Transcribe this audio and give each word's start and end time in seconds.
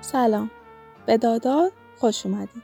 سلام. 0.00 0.50
به 1.06 1.16
داداد 1.18 1.72
خوش 1.98 2.26
اومدید 2.26 2.62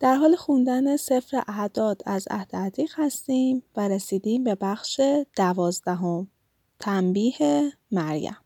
در 0.00 0.14
حال 0.14 0.36
خوندن 0.36 0.96
سفر 0.96 1.42
اعداد 1.48 2.02
از 2.06 2.28
عهد 2.30 2.56
عتیق 2.56 2.92
هستیم 2.96 3.62
و 3.76 3.88
رسیدیم 3.88 4.44
به 4.44 4.54
بخش 4.54 5.00
دوازدهم. 5.36 6.28
تنبیه 6.80 7.72
مریم. 7.90 8.36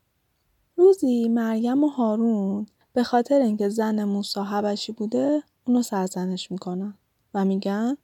روزی 0.75 1.29
مریم 1.29 1.83
و 1.83 1.87
هارون 1.87 2.65
به 2.93 3.03
خاطر 3.03 3.41
اینکه 3.41 3.69
زن 3.69 4.03
موسی 4.03 4.39
حبشی 4.39 4.91
بوده 4.91 5.43
اونو 5.65 5.81
سرزنش 5.81 6.51
می‌کنن 6.51 6.97
و 7.33 7.45
میگن 7.45 7.97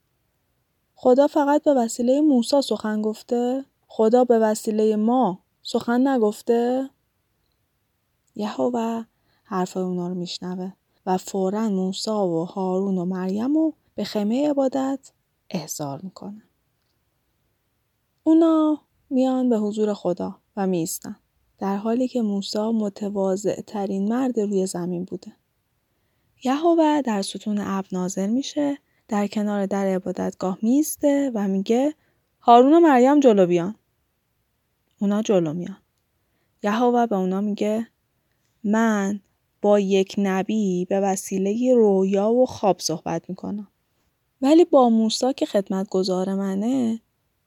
خدا 0.94 1.26
فقط 1.26 1.62
به 1.62 1.74
وسیله 1.74 2.20
موسی 2.20 2.62
سخن 2.62 3.02
گفته 3.02 3.64
خدا 3.86 4.24
به 4.24 4.38
وسیله 4.38 4.96
ما 4.96 5.38
سخن 5.62 6.08
نگفته؟ 6.08 6.90
یهوه 8.34 9.04
حرف 9.50 9.76
اونا 9.76 10.08
رو 10.08 10.14
میشنوه 10.14 10.72
و 11.06 11.16
فورا 11.16 11.68
موسی 11.68 12.10
و 12.10 12.44
هارون 12.44 12.98
و 12.98 13.04
مریم 13.04 13.54
رو 13.54 13.74
به 13.94 14.04
خیمه 14.04 14.50
عبادت 14.50 15.12
احضار 15.50 16.00
می‌کنه. 16.02 16.42
اونا 18.24 18.80
میان 19.10 19.48
به 19.48 19.58
حضور 19.58 19.94
خدا 19.94 20.38
و 20.56 20.66
میستن. 20.66 21.16
در 21.58 21.76
حالی 21.76 22.08
که 22.08 22.22
موسی 22.22 22.58
متواضع 22.58 23.60
ترین 23.60 24.08
مرد 24.08 24.40
روی 24.40 24.66
زمین 24.66 25.04
بوده. 25.04 25.32
یهوه 26.44 27.02
در 27.02 27.22
ستون 27.22 27.58
ابر 27.58 27.88
نازل 27.92 28.30
میشه 28.30 28.78
در 29.08 29.26
کنار 29.26 29.66
در 29.66 29.86
عبادتگاه 29.86 30.58
میسته 30.62 31.30
و 31.34 31.48
میگه 31.48 31.94
هارون 32.40 32.72
و 32.72 32.80
مریم 32.80 33.20
جلو 33.20 33.46
بیان. 33.46 33.74
اونا 34.98 35.22
جلو 35.22 35.52
میان. 35.52 35.76
یهوه 36.62 37.06
به 37.06 37.16
اونا 37.16 37.40
میگه 37.40 37.88
من 38.64 39.20
با 39.62 39.80
یک 39.80 40.14
نبی 40.18 40.84
به 40.84 41.00
وسیله 41.00 41.74
رویا 41.74 42.32
و 42.32 42.46
خواب 42.46 42.80
صحبت 42.80 43.28
می‌کنم. 43.28 43.68
ولی 44.42 44.64
با 44.64 44.88
موسا 44.88 45.32
که 45.32 45.46
خدمت 45.46 45.88
گذار 45.88 46.34
منه 46.34 47.00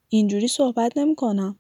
اینجوری 0.09 0.47
صحبت 0.47 0.97
نمی‌کنم. 0.97 1.59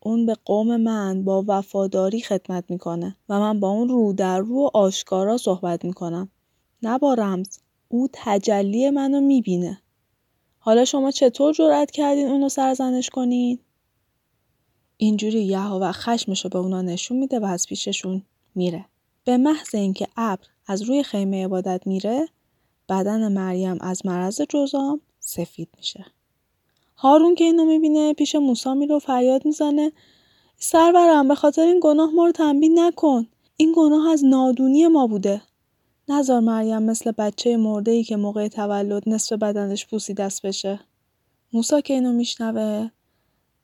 اون 0.00 0.26
به 0.26 0.34
قوم 0.44 0.76
من 0.76 1.24
با 1.24 1.44
وفاداری 1.48 2.20
خدمت 2.20 2.64
می‌کنه 2.68 3.16
و 3.28 3.40
من 3.40 3.60
با 3.60 3.70
اون 3.70 3.88
رو 3.88 4.12
در 4.12 4.38
رو 4.38 4.70
آشکارا 4.74 5.36
صحبت 5.36 5.84
می‌کنم. 5.84 6.28
نه 6.82 6.98
با 6.98 7.14
رمز. 7.14 7.58
او 7.88 8.08
تجلی 8.12 8.90
منو 8.90 9.20
می‌بینه. 9.20 9.82
حالا 10.58 10.84
شما 10.84 11.10
چطور 11.10 11.54
جرأت 11.54 11.90
کردین 11.90 12.28
اونو 12.28 12.48
سرزنش 12.48 13.10
کنین؟ 13.10 13.58
اینجوری 14.96 15.42
یهوه 15.42 15.92
خشمشو 15.92 16.48
به 16.48 16.58
اونا 16.58 16.82
نشون 16.82 17.18
میده 17.18 17.38
و 17.38 17.44
از 17.44 17.66
پیششون 17.66 18.22
میره. 18.54 18.84
به 19.28 19.36
محض 19.36 19.74
اینکه 19.74 20.08
ابر 20.16 20.46
از 20.66 20.82
روی 20.82 21.02
خیمه 21.02 21.44
عبادت 21.44 21.86
میره 21.86 22.28
بدن 22.88 23.32
مریم 23.32 23.78
از 23.80 24.06
مرض 24.06 24.40
جزام 24.48 25.00
سفید 25.20 25.68
میشه. 25.76 26.04
هارون 26.96 27.34
که 27.34 27.44
اینو 27.44 27.64
می‌بینه 27.64 28.14
پیش 28.14 28.34
موسا 28.34 28.74
میره 28.74 28.96
و 28.96 28.98
فریاد 28.98 29.46
می‌زنه 29.46 29.92
سرورم 30.58 31.28
به 31.28 31.34
خاطر 31.34 31.62
این 31.62 31.80
گناه 31.82 32.10
ما 32.10 32.26
رو 32.26 32.32
تنبیه 32.32 32.70
نکن. 32.74 33.26
این 33.56 33.74
گناه 33.76 34.10
از 34.10 34.24
نادونی 34.24 34.86
ما 34.86 35.06
بوده. 35.06 35.42
نظر 36.08 36.40
مریم 36.40 36.82
مثل 36.82 37.10
بچه 37.10 37.56
مرده 37.56 37.90
ای 37.90 38.04
که 38.04 38.16
موقع 38.16 38.48
تولد 38.48 39.08
نصف 39.08 39.32
بدنش 39.32 39.86
پوسی 39.86 40.14
دست 40.14 40.46
بشه. 40.46 40.80
موسا 41.52 41.80
که 41.80 41.94
اینو 41.94 42.12
میشنوه 42.12 42.90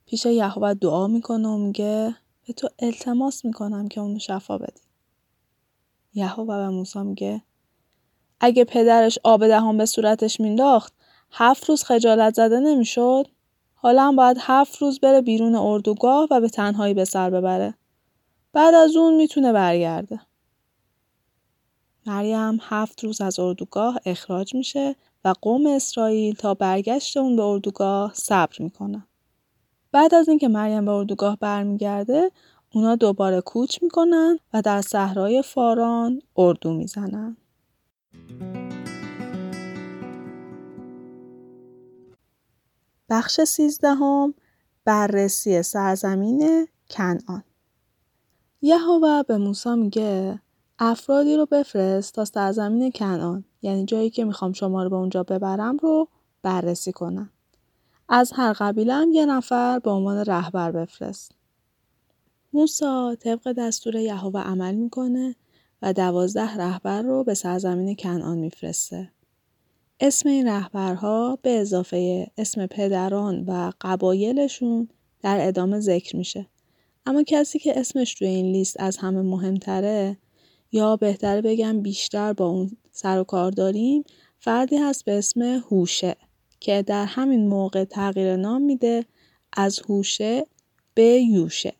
پیش 0.07 0.27
یهوه 0.27 0.75
دعا 0.75 1.07
می‌کنه 1.07 1.49
و 1.49 1.57
میگه 1.57 2.17
به 2.47 2.53
تو 2.53 2.69
التماس 2.79 3.45
می‌کنم 3.45 3.89
که 3.89 4.01
اونو 4.01 4.19
شفا 4.19 4.59
بدی. 4.59 4.84
یهوه 6.15 6.47
به 6.57 6.69
موسی 6.69 6.99
میگه 6.99 7.43
اگه 8.41 8.65
پدرش 8.65 9.19
آب 9.25 9.47
دهان 9.47 9.79
به 9.79 9.87
صورتش 9.87 10.41
مینداخت 10.41 10.93
هفت 11.31 11.69
روز 11.69 11.85
خجالت 11.85 12.35
زده 12.35 12.61
نمی‌شد؟ 12.61 13.29
حالا 13.75 14.13
باید 14.13 14.37
هفت 14.41 14.77
روز 14.77 15.01
بره 15.01 15.21
بیرون 15.21 15.55
اردوگاه 15.55 16.29
و 16.31 16.41
به 16.41 16.49
تنهایی 16.49 16.95
به 16.95 17.05
سر 17.05 17.31
ببره. 17.31 17.75
بعد 18.53 18.75
از 18.75 18.97
اون 18.97 19.17
می‌تونه 19.17 19.53
برگرده. 19.53 20.21
مریم 22.07 22.59
هفت 22.63 23.05
روز 23.05 23.21
از 23.21 23.41
اردوگاه 23.41 23.99
اخراج 24.07 24.55
میشه 24.55 24.97
و 25.25 25.35
قوم 25.43 25.67
اسرائیل 25.67 26.35
تا 26.35 26.55
برگشت 26.55 27.17
اون 27.17 27.37
به 27.37 27.43
اردوگاه 27.43 28.13
صبر 28.15 28.57
می‌کنن. 28.59 29.07
بعد 29.93 30.15
از 30.15 30.29
اینکه 30.29 30.49
مریم 30.49 30.85
به 30.85 30.91
اردوگاه 30.91 31.37
برمیگرده 31.41 32.31
اونا 32.75 32.97
دوباره 32.97 33.41
کوچ 33.41 33.83
می‌کنن 33.83 34.39
و 34.55 34.63
در 34.63 34.81
صحرای 34.81 35.43
فاران 35.43 36.23
اردو 36.37 36.73
می‌زنن. 36.73 37.37
بخش 43.09 43.41
سیزدهم 43.41 44.35
بررسی 44.85 45.63
سرزمین 45.63 46.69
کنعان 46.91 47.45
یهوه 48.63 49.23
به 49.23 49.39
موسی 49.39 49.75
میگه 49.75 50.41
افرادی 50.79 51.37
رو 51.37 51.47
بفرست 51.47 52.15
تا 52.15 52.25
سرزمین 52.25 52.91
کنعان 52.91 53.45
یعنی 53.63 53.85
جایی 53.85 54.11
که 54.11 54.25
می‌خوام 54.25 54.53
شما 54.53 54.83
رو 54.83 54.91
به 54.91 54.97
اونجا 54.97 55.23
ببرم 55.23 55.77
رو 55.77 56.09
بررسی 56.43 56.93
کنم. 56.93 57.31
از 58.09 58.33
هر 58.33 58.53
قبیله 58.53 58.95
هم 58.95 59.13
یه 59.13 59.27
نفر 59.27 59.79
به 59.79 59.91
عنوان 59.91 60.17
رهبر 60.17 60.73
بفرست. 60.73 61.35
موسا 62.55 63.17
طبق 63.21 63.53
دستور 63.53 63.97
یهوه 63.97 64.41
عمل 64.41 64.75
می‌کنه 64.75 65.37
و 65.83 65.93
دوازده 65.93 66.57
رهبر 66.57 67.03
رو 67.03 67.25
به 67.25 67.35
سرزمین 67.35 67.97
کنعان 67.97 68.39
میفرسته. 68.39 69.11
اسم 70.01 70.29
این 70.29 70.49
رهبرها 70.49 71.39
به 71.43 71.61
اضافه 71.61 72.27
اسم 72.39 72.67
پدران 72.67 73.45
و 73.45 73.73
قبایلشون 73.81 74.89
در 75.23 75.49
ادامه 75.49 75.81
ذکر 75.81 76.17
میشه. 76.17 76.47
اما 77.07 77.23
کسی 77.23 77.59
که 77.59 77.81
اسمش 77.81 78.15
توی 78.15 78.29
این 78.29 78.53
لیست 78.53 78.81
از 78.81 78.97
همه 78.97 79.23
مهمتره 79.23 80.17
یا 80.73 80.97
بهتره 80.97 81.43
بگم 81.43 81.81
بیشتر 81.83 82.33
با 82.33 82.47
اون 82.47 82.77
سر 82.93 83.21
و 83.21 83.25
کار 83.25 83.51
داریم 83.51 84.05
فردی 84.39 84.77
هست 84.77 85.05
به 85.05 85.19
اسم 85.19 85.43
هوشه 85.43 86.17
که 86.61 86.83
در 86.83 87.05
همین 87.05 87.49
موقع 87.49 87.85
تغییر 87.85 88.37
نام 88.37 88.63
میده 88.63 89.05
از 89.53 89.81
هوشه 89.89 90.47
به 90.95 91.21
یوشه. 91.21 91.75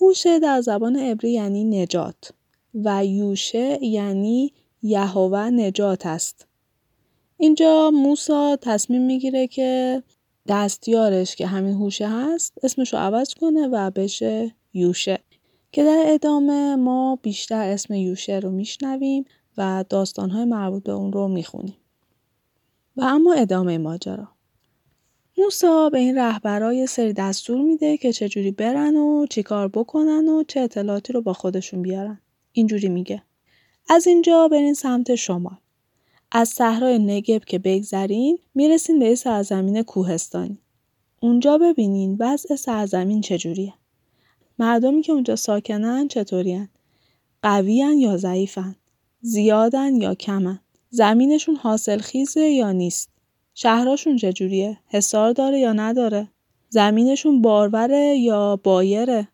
هوشه 0.00 0.38
در 0.38 0.60
زبان 0.60 0.96
عبری 0.96 1.32
یعنی 1.32 1.64
نجات 1.64 2.32
و 2.74 3.06
یوشه 3.06 3.84
یعنی 3.84 4.52
یهوه 4.82 5.50
نجات 5.50 6.06
است. 6.06 6.46
اینجا 7.36 7.90
موسا 7.90 8.56
تصمیم 8.62 9.02
می‌گیره 9.02 9.46
که 9.46 10.02
دستیارش 10.48 11.36
که 11.36 11.46
همین 11.46 11.74
هوشه 11.74 12.08
هست 12.08 12.52
اسمش 12.62 12.92
رو 12.92 12.98
عوض 12.98 13.34
کنه 13.34 13.68
و 13.68 13.90
بشه 13.90 14.54
یوشه 14.74 15.18
که 15.72 15.84
در 15.84 16.04
ادامه 16.06 16.76
ما 16.76 17.18
بیشتر 17.22 17.68
اسم 17.68 17.94
یوشه 17.94 18.38
رو 18.38 18.50
میشنویم 18.50 19.24
و 19.56 19.84
داستانهای 19.88 20.44
مربوط 20.44 20.82
به 20.82 20.92
اون 20.92 21.12
رو 21.12 21.28
می‌خونیم. 21.28 21.76
و 22.96 23.02
اما 23.04 23.32
ادامه 23.32 23.78
ماجرا. 23.78 24.28
موسا 25.38 25.90
به 25.90 25.98
این 25.98 26.18
رهبرای 26.18 26.86
سری 26.86 27.12
دستور 27.12 27.62
میده 27.62 27.96
که 27.96 28.12
چجوری 28.12 28.50
برن 28.50 28.96
و 28.96 29.26
چیکار 29.26 29.68
بکنن 29.68 30.28
و 30.28 30.42
چه 30.48 30.60
اطلاعاتی 30.60 31.12
رو 31.12 31.22
با 31.22 31.32
خودشون 31.32 31.82
بیارن. 31.82 32.20
اینجوری 32.52 32.88
میگه. 32.88 33.22
از 33.88 34.06
اینجا 34.06 34.48
برین 34.48 34.74
سمت 34.74 35.14
شمال. 35.14 35.56
از 36.32 36.48
صحرای 36.48 36.98
نگب 36.98 37.44
که 37.44 37.58
بگذرین 37.58 38.38
می‌رسین 38.54 38.98
به 38.98 39.14
سرزمین 39.14 39.82
کوهستانی. 39.82 40.58
اونجا 41.20 41.58
ببینین 41.58 42.16
وضع 42.20 42.56
سرزمین 42.56 43.20
چجوریه. 43.20 43.74
مردمی 44.58 45.02
که 45.02 45.12
اونجا 45.12 45.36
ساکنن 45.36 46.08
چطورین؟ 46.08 46.68
قویان 47.42 47.98
یا 47.98 48.16
ضعیفن؟ 48.16 48.76
زیادن 49.20 49.96
یا 49.96 50.14
کمن؟ 50.14 50.60
زمینشون 50.90 51.56
حاصل 51.56 51.98
خیزه 51.98 52.40
یا 52.40 52.72
نیست؟ 52.72 53.17
شهراشون 53.60 54.16
چجوریه؟ 54.16 54.78
حصار 54.86 55.32
داره 55.32 55.58
یا 55.58 55.72
نداره؟ 55.72 56.28
زمینشون 56.68 57.42
باروره 57.42 58.16
یا 58.18 58.56
بایره؟ 58.56 59.28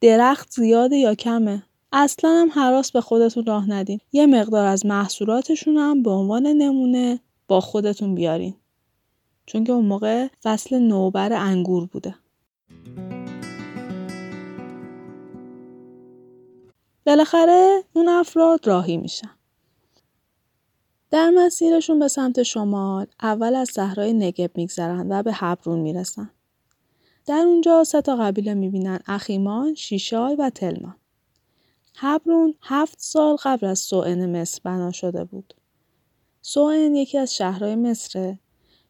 درخت 0.00 0.50
زیاده 0.50 0.96
یا 0.96 1.14
کمه؟ 1.14 1.62
اصلا 1.92 2.30
هم 2.30 2.50
حراس 2.50 2.92
به 2.92 3.00
خودتون 3.00 3.46
راه 3.46 3.70
ندین. 3.70 4.00
یه 4.12 4.26
مقدار 4.26 4.66
از 4.66 4.86
محصولاتشون 4.86 5.76
هم 5.76 6.02
به 6.02 6.10
عنوان 6.10 6.46
نمونه 6.46 7.20
با 7.48 7.60
خودتون 7.60 8.14
بیارین. 8.14 8.54
چون 9.46 9.64
که 9.64 9.72
اون 9.72 9.86
موقع 9.86 10.26
فصل 10.42 10.78
نوبر 10.78 11.32
انگور 11.32 11.86
بوده. 11.86 12.14
بالاخره 17.06 17.84
اون 17.92 18.08
افراد 18.08 18.66
راهی 18.66 18.96
میشن. 18.96 19.33
در 21.14 21.30
مسیرشون 21.30 21.98
به 21.98 22.08
سمت 22.08 22.42
شمال 22.42 23.06
اول 23.22 23.54
از 23.54 23.68
صحرای 23.68 24.12
نگب 24.12 24.50
میگذرن 24.54 25.06
و 25.12 25.22
به 25.22 25.32
حبرون 25.32 25.78
می‌رسن. 25.78 26.30
در 27.26 27.38
اونجا 27.38 27.84
سه 27.84 28.00
تا 28.00 28.16
قبیله 28.16 28.54
می‌بینن 28.54 28.98
اخیمان، 29.06 29.74
شیشای 29.74 30.36
و 30.36 30.50
تلمان. 30.50 30.94
حبرون 31.94 32.54
هفت 32.62 33.00
سال 33.00 33.36
قبل 33.42 33.66
از 33.66 33.78
سوئن 33.78 34.40
مصر 34.40 34.60
بنا 34.64 34.90
شده 34.90 35.24
بود. 35.24 35.54
سوئن 36.42 36.94
یکی 36.94 37.18
از 37.18 37.34
شهرهای 37.34 37.74
مصره 37.76 38.38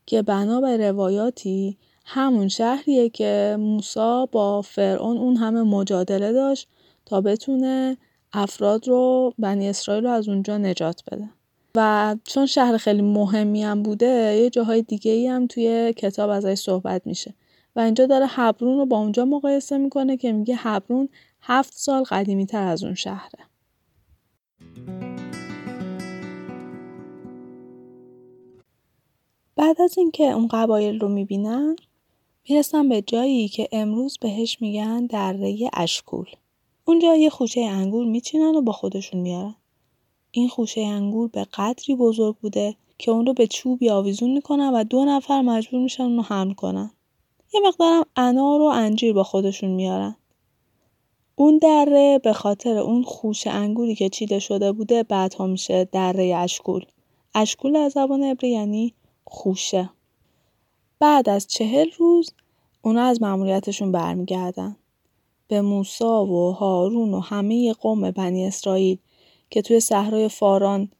که 0.06 0.22
بنا 0.22 0.60
به 0.60 0.76
روایاتی 0.76 1.78
همون 2.04 2.48
شهریه 2.48 3.08
که 3.08 3.56
موسا 3.60 4.26
با 4.26 4.62
فرعون 4.62 5.16
اون 5.16 5.36
همه 5.36 5.62
مجادله 5.62 6.32
داشت 6.32 6.68
تا 7.06 7.20
بتونه 7.20 7.96
افراد 8.32 8.88
رو 8.88 9.34
بنی 9.38 9.68
اسرائیل 9.68 10.04
رو 10.04 10.10
از 10.10 10.28
اونجا 10.28 10.58
نجات 10.58 11.02
بده 11.12 11.30
و 11.76 12.16
چون 12.24 12.46
شهر 12.46 12.76
خیلی 12.76 13.02
مهمی 13.02 13.62
هم 13.62 13.82
بوده 13.82 14.36
یه 14.40 14.50
جاهای 14.50 14.82
دیگه 14.82 15.12
ای 15.12 15.26
هم 15.26 15.46
توی 15.46 15.92
کتاب 15.92 16.30
ازش 16.30 16.54
صحبت 16.54 17.06
میشه. 17.06 17.34
و 17.76 17.80
اینجا 17.80 18.06
داره 18.06 18.26
حبرون 18.26 18.78
رو 18.78 18.86
با 18.86 18.98
اونجا 18.98 19.24
مقایسه 19.24 19.78
می‌کنه 19.78 20.16
که 20.16 20.32
میگه 20.32 20.54
حبرون 20.54 21.08
هفت 21.40 21.72
سال 21.72 22.02
قدیمی 22.02 22.46
تر 22.46 22.66
از 22.66 22.84
اون 22.84 22.94
شهره. 22.94 23.38
بعد 29.56 29.82
از 29.82 29.98
اینکه 29.98 30.24
اون 30.24 30.48
قبایل 30.48 31.00
رو 31.00 31.08
می‌بینن 31.08 31.76
می‌رسن 32.48 32.88
به 32.88 33.02
جایی 33.02 33.48
که 33.48 33.68
امروز 33.72 34.18
بهش 34.20 34.58
میگن 34.60 35.06
دره 35.06 35.70
اشکول. 35.72 36.26
اونجا 36.84 37.16
یه 37.16 37.30
خوشه 37.30 37.60
انگور 37.60 38.06
میچینن 38.06 38.54
و 38.54 38.62
با 38.62 38.72
خودشون 38.72 39.20
میارن. 39.20 39.54
این 40.36 40.48
خوشه 40.48 40.80
انگور 40.80 41.28
به 41.28 41.44
قدری 41.44 41.96
بزرگ 41.96 42.36
بوده 42.36 42.76
که 42.98 43.10
اون 43.10 43.26
رو 43.26 43.34
به 43.34 43.46
چوبی 43.46 43.90
آویزون 43.90 44.30
می‌کنن 44.30 44.70
و 44.74 44.84
دو 44.84 45.04
نفر 45.04 45.40
مجبور 45.42 45.80
میشن 45.80 46.02
اون 46.02 46.16
رو 46.16 46.22
حمل 46.22 46.52
کنن. 46.52 46.90
یه 47.54 47.60
مقدارم 47.64 48.04
انار 48.16 48.60
و 48.60 48.64
انجیر 48.64 49.12
با 49.12 49.22
خودشون 49.22 49.70
میارن. 49.70 50.16
اون 51.36 51.58
دره 51.58 52.20
به 52.24 52.32
خاطر 52.32 52.78
اون 52.78 53.02
خوشه 53.02 53.50
انگوری 53.50 53.94
که 53.94 54.08
چیده 54.08 54.38
شده 54.38 54.72
بوده 54.72 55.02
بعدها 55.02 55.46
میشه 55.46 55.84
دره 55.84 56.36
اشکول. 56.36 56.84
اشکول 57.34 57.76
از 57.76 57.92
زبان 57.92 58.22
عبری 58.22 58.50
یعنی 58.50 58.94
خوشه. 59.24 59.90
بعد 60.98 61.28
از 61.28 61.46
چهل 61.46 61.90
روز 61.98 62.32
اونا 62.82 63.02
از 63.02 63.22
مأموریتشون 63.22 63.92
برمیگردن. 63.92 64.76
به 65.48 65.60
موسا 65.60 66.26
و 66.26 66.52
هارون 66.52 67.14
و 67.14 67.20
همه 67.20 67.72
قوم 67.72 68.10
بنی 68.10 68.46
اسرائیل 68.46 68.98
که 69.50 69.62
توی 69.62 69.80
صحرای 69.80 70.28
فاران 70.28 70.90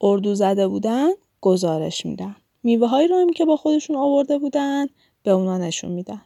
اردو 0.00 0.34
زده 0.34 0.68
بودن 0.68 1.08
گزارش 1.40 2.06
میدن. 2.06 2.36
میوه 2.62 2.88
هایی 2.88 3.08
رو 3.08 3.16
هم 3.16 3.32
که 3.32 3.44
با 3.44 3.56
خودشون 3.56 3.96
آورده 3.96 4.38
بودن 4.38 4.86
به 5.22 5.30
اونا 5.30 5.58
نشون 5.58 5.90
میدن. 5.92 6.22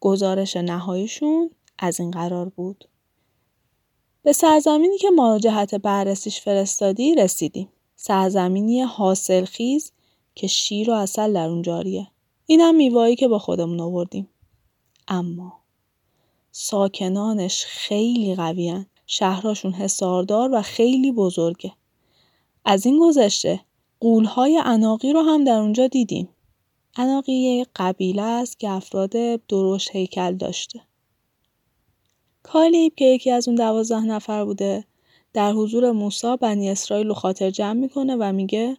گزارش 0.00 0.56
نهاییشون 0.56 1.50
از 1.78 2.00
این 2.00 2.10
قرار 2.10 2.48
بود. 2.48 2.84
به 4.22 4.32
سرزمینی 4.32 4.98
که 4.98 5.10
ما 5.10 5.38
جهت 5.38 5.74
بررسیش 5.74 6.40
فرستادی 6.40 7.14
رسیدیم. 7.14 7.68
سرزمینی 7.96 8.82
حاصلخیز 8.82 9.92
که 10.34 10.46
شیر 10.46 10.90
و 10.90 10.92
اصل 10.92 11.32
در 11.32 11.48
اون 11.48 11.62
جاریه. 11.62 12.06
اینم 12.46 12.74
میوایی 12.74 13.16
که 13.16 13.28
با 13.28 13.38
خودمون 13.38 13.80
آوردیم. 13.80 14.28
اما 15.08 15.52
ساکنانش 16.52 17.64
خیلی 17.64 18.34
قویان. 18.34 18.86
شهراشون 19.06 19.72
حساردار 19.72 20.50
و 20.52 20.62
خیلی 20.62 21.12
بزرگه. 21.12 21.72
از 22.64 22.86
این 22.86 22.98
گذشته 23.00 23.60
قولهای 24.00 24.62
عناقی 24.64 25.12
رو 25.12 25.22
هم 25.22 25.44
در 25.44 25.58
اونجا 25.60 25.86
دیدیم. 25.86 26.28
عناقی 26.96 27.32
یک 27.32 27.68
قبیله 27.76 28.22
است 28.22 28.60
که 28.60 28.70
افراد 28.70 29.10
درشت 29.48 29.90
هیکل 29.96 30.34
داشته. 30.34 30.80
کالیب 32.42 32.94
که 32.94 33.04
یکی 33.04 33.30
از 33.30 33.48
اون 33.48 33.56
دوازده 33.56 34.00
نفر 34.00 34.44
بوده 34.44 34.84
در 35.32 35.52
حضور 35.52 35.92
موسی 35.92 36.36
بنی 36.36 36.70
اسرائیل 36.70 37.08
رو 37.08 37.14
خاطر 37.14 37.50
جمع 37.50 37.80
می‌کنه 37.80 38.16
و 38.16 38.32
میگه 38.32 38.76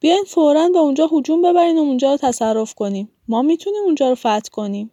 بیاین 0.00 0.24
فورا 0.26 0.68
به 0.68 0.78
اونجا 0.78 1.06
هجوم 1.06 1.42
ببرین 1.42 1.78
و 1.78 1.80
اونجا 1.80 2.10
رو 2.10 2.16
تصرف 2.16 2.74
کنیم. 2.74 3.08
ما 3.28 3.42
می‌تونیم 3.42 3.82
اونجا 3.84 4.08
رو 4.08 4.14
فتح 4.14 4.50
کنیم. 4.52 4.90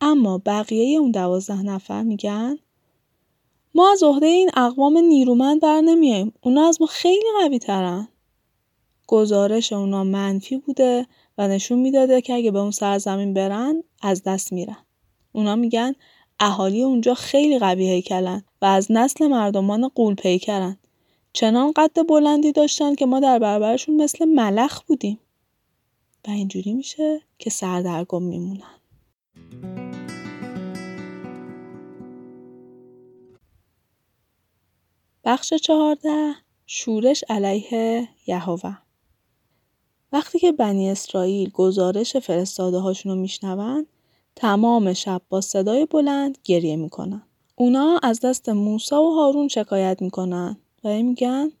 اما 0.00 0.38
بقیه 0.38 0.98
اون 0.98 1.10
دوازده 1.10 1.62
نفر 1.62 2.02
میگن 2.02 2.58
ما 3.74 3.92
از 3.92 4.02
عهده 4.02 4.26
این 4.26 4.50
اقوام 4.56 4.98
نیرومند 4.98 5.60
بر 5.60 5.80
نمیاییم. 5.80 6.32
اونا 6.40 6.68
از 6.68 6.80
ما 6.80 6.86
خیلی 6.86 7.26
قوی 7.40 7.58
ترن. 7.58 8.08
گزارش 9.06 9.72
اونا 9.72 10.04
منفی 10.04 10.56
بوده 10.56 11.06
و 11.38 11.48
نشون 11.48 11.78
می‌داده 11.78 12.20
که 12.20 12.34
اگه 12.34 12.50
به 12.50 12.58
اون 12.58 12.70
سرزمین 12.70 13.34
برن 13.34 13.82
از 14.02 14.22
دست 14.22 14.52
میرن. 14.52 14.76
اونا 15.32 15.56
میگن 15.56 15.94
اهالی 16.40 16.82
اونجا 16.82 17.14
خیلی 17.14 17.58
قوی 17.58 17.88
هیکلن 17.88 18.42
و 18.62 18.64
از 18.64 18.92
نسل 18.92 19.26
مردمان 19.26 19.88
قول 19.88 20.14
پیکرن. 20.14 20.76
چنان 21.32 21.72
قد 21.76 22.06
بلندی 22.08 22.52
داشتن 22.52 22.94
که 22.94 23.06
ما 23.06 23.20
در 23.20 23.38
برابرشون 23.38 23.96
مثل 23.96 24.24
ملخ 24.24 24.82
بودیم. 24.82 25.18
و 26.28 26.30
اینجوری 26.30 26.72
میشه 26.72 27.20
که 27.38 27.50
سردرگم 27.50 28.22
میمونن. 28.22 29.77
بخش 35.28 35.54
چهارده 35.54 36.34
شورش 36.66 37.24
علیه 37.28 38.08
یهوه 38.26 38.76
وقتی 40.12 40.38
که 40.38 40.52
بنی 40.52 40.90
اسرائیل 40.90 41.50
گزارش 41.50 42.16
فرستاده 42.16 42.78
هاشون 42.78 43.12
رو 43.12 43.18
میشنون 43.18 43.86
تمام 44.36 44.92
شب 44.92 45.22
با 45.28 45.40
صدای 45.40 45.86
بلند 45.86 46.38
گریه 46.44 46.76
می‌کنن. 46.76 47.22
اونا 47.56 48.00
از 48.02 48.20
دست 48.20 48.48
موسا 48.48 49.02
و 49.02 49.14
هارون 49.14 49.48
شکایت 49.48 50.02
می‌کنن 50.02 50.56
و 50.84 50.88
میگن 50.88 51.52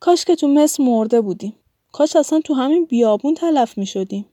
کاش 0.00 0.24
که 0.24 0.34
تو 0.34 0.48
مصر 0.48 0.82
مرده 0.82 1.20
بودیم. 1.20 1.54
کاش 1.92 2.16
اصلا 2.16 2.40
تو 2.40 2.54
همین 2.54 2.84
بیابون 2.84 3.34
تلف 3.34 3.78
می‌شدیم. 3.78 4.26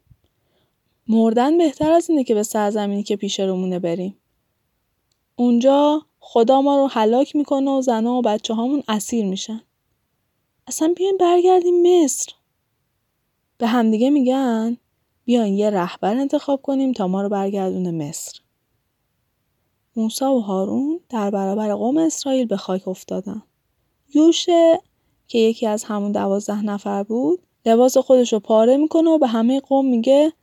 مردن 1.07 1.57
بهتر 1.57 1.91
از 1.91 2.09
اینه 2.09 2.23
که 2.23 2.33
به 2.33 2.43
سرزمینی 2.43 3.03
که 3.03 3.15
پیش 3.15 3.39
رومونه 3.39 3.79
بریم. 3.79 4.17
اونجا 5.35 6.05
خدا 6.27 6.61
ما 6.61 6.77
رو 6.77 6.87
حلاک 6.87 7.35
می‌کنه 7.35 7.71
و 7.71 7.81
زنها 7.81 8.13
و 8.13 8.21
بچه 8.21 8.53
هامون 8.53 8.83
اسیر 8.87 9.25
میشن. 9.25 9.61
اصلا 10.67 10.93
بیاین 10.95 11.17
برگردیم 11.17 12.03
مصر. 12.03 12.31
به 13.57 13.67
همدیگه 13.67 14.09
میگن 14.09 14.77
بیاین 15.25 15.53
یه 15.53 15.69
رهبر 15.69 16.15
انتخاب 16.17 16.61
کنیم 16.61 16.91
تا 16.91 17.07
ما 17.07 17.21
رو 17.21 17.29
برگردونه 17.29 17.91
مصر. 17.91 18.39
موسا 19.95 20.35
و 20.35 20.41
هارون 20.41 20.99
در 21.09 21.31
برابر 21.31 21.73
قوم 21.73 21.97
اسرائیل 21.97 22.45
به 22.45 22.57
خاک 22.57 22.87
افتادن. 22.87 23.43
یوشه 24.15 24.79
که 25.27 25.37
یکی 25.37 25.67
از 25.67 25.83
همون 25.83 26.11
دوازده 26.11 26.61
نفر 26.61 27.03
بود 27.03 27.39
لباس 27.65 27.97
خودش 27.97 28.33
رو 28.33 28.39
پاره 28.39 28.77
می‌کنه 28.77 29.09
و 29.09 29.17
به 29.17 29.27
همه 29.27 29.59
قوم 29.59 29.85
میگه 29.85 30.33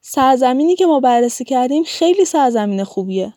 سرزمینی 0.00 0.76
که 0.76 0.86
ما 0.86 1.00
بررسی 1.00 1.44
کردیم 1.44 1.82
خیلی 1.84 2.24
سرزمین 2.24 2.84
خوبیه. 2.84 3.34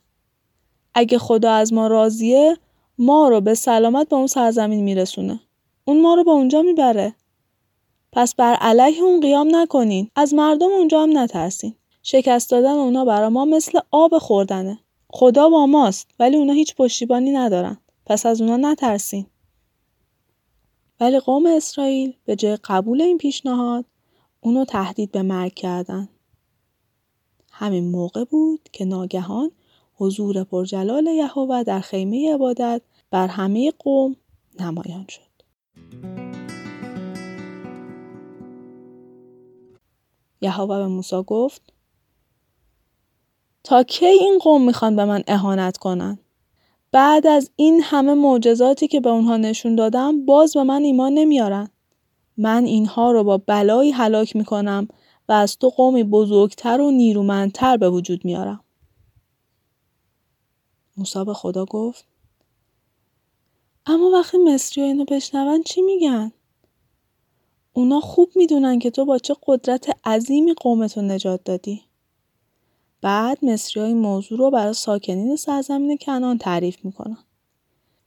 اگه 0.93 1.17
خدا 1.17 1.51
از 1.51 1.73
ما 1.73 1.87
راضیه 1.87 2.57
ما 2.97 3.29
رو 3.29 3.41
به 3.41 3.53
سلامت 3.53 4.09
به 4.09 4.15
اون 4.15 4.27
سرزمین 4.27 4.83
میرسونه. 4.83 5.39
اون 5.85 6.01
ما 6.01 6.13
رو 6.13 6.23
به 6.23 6.31
اونجا 6.31 6.61
می‌بره. 6.61 7.15
پس 8.11 8.35
بر 8.35 8.53
علیه 8.53 9.03
اون 9.03 9.19
قیام 9.19 9.55
نکنین. 9.55 10.09
از 10.15 10.33
مردم 10.33 10.71
اونجا 10.71 11.03
هم 11.03 11.17
نترسین. 11.17 11.75
شکست 12.03 12.51
دادن 12.51 12.71
اونا 12.71 13.05
برا 13.05 13.29
ما 13.29 13.45
مثل 13.45 13.79
آب 13.91 14.17
خوردنه. 14.17 14.79
خدا 15.09 15.49
با 15.49 15.65
ماست 15.65 16.07
ولی 16.19 16.37
اونا 16.37 16.53
هیچ 16.53 16.75
پشتیبانی 16.75 17.31
ندارن. 17.31 17.77
پس 18.05 18.25
از 18.25 18.41
اونا 18.41 18.57
نترسین. 18.57 19.25
ولی 20.99 21.19
قوم 21.19 21.45
اسرائیل 21.45 22.13
به 22.25 22.35
جای 22.35 22.57
قبول 22.63 23.01
این 23.01 23.17
پیشنهاد 23.17 23.85
اونو 24.41 24.65
تهدید 24.65 25.11
به 25.11 25.21
مرگ 25.21 25.53
کردن. 25.53 26.09
همین 27.51 27.91
موقع 27.91 28.23
بود 28.23 28.69
که 28.71 28.85
ناگهان 28.85 29.51
حضور 29.99 30.43
پرجلال 30.43 31.07
یهوه 31.07 31.63
در 31.63 31.79
خیمه 31.79 32.33
عبادت 32.33 32.81
بر 33.11 33.27
همه 33.27 33.73
قوم 33.79 34.15
نمایان 34.59 35.05
شد. 35.09 35.21
یهوه 40.41 40.77
به 40.77 40.87
موسی 40.87 41.23
گفت 41.27 41.73
تا 43.63 43.83
کی 43.83 44.05
این 44.05 44.39
قوم 44.41 44.65
می‌خوان 44.65 44.95
به 44.95 45.05
من 45.05 45.23
اهانت 45.27 45.77
کنن؟ 45.77 46.19
بعد 46.91 47.27
از 47.27 47.51
این 47.55 47.81
همه 47.83 48.13
معجزاتی 48.13 48.87
که 48.87 48.99
به 48.99 49.09
اونها 49.09 49.37
نشون 49.37 49.75
دادم 49.75 50.25
باز 50.25 50.53
به 50.53 50.63
من 50.63 50.83
ایمان 50.83 51.13
نمیارن. 51.13 51.69
من 52.37 52.65
اینها 52.65 53.11
رو 53.11 53.23
با 53.23 53.37
بلایی 53.37 53.91
هلاک 53.91 54.35
می‌کنم 54.35 54.87
و 55.29 55.31
از 55.31 55.57
تو 55.57 55.69
قومی 55.69 56.03
بزرگتر 56.03 56.81
و 56.81 56.91
نیرومندتر 56.91 57.77
به 57.77 57.89
وجود 57.89 58.25
میارم. 58.25 58.63
موسی 60.99 61.23
به 61.23 61.33
خدا 61.33 61.65
گفت 61.65 62.05
اما 63.85 64.09
وقتی 64.09 64.37
مصری 64.37 64.83
اینو 64.83 65.05
بشنون 65.05 65.63
چی 65.63 65.81
میگن؟ 65.81 66.31
اونا 67.73 67.99
خوب 67.99 68.29
می‌دونن 68.35 68.79
که 68.79 68.91
تو 68.91 69.05
با 69.05 69.17
چه 69.17 69.35
قدرت 69.47 70.07
عظیمی 70.07 70.53
قومتو 70.53 71.01
نجات 71.01 71.43
دادی. 71.43 71.81
بعد 73.01 73.45
مصری 73.45 73.83
این 73.83 73.97
موضوع 73.97 74.37
رو 74.39 74.51
برای 74.51 74.73
ساکنین 74.73 75.35
سرزمین 75.35 75.97
کنان 75.97 76.37
تعریف 76.37 76.85
می‌کنن. 76.85 77.17